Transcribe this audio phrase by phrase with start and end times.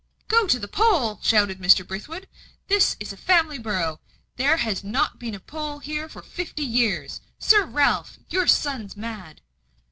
[0.27, 1.85] "Go to the poll!" shouted Mr.
[1.85, 2.27] Brithwood.
[2.69, 3.99] "This is a family borough.
[4.35, 7.21] There has not been a poll here these fifty years.
[7.37, 9.41] Sir Ralph, your son's mad."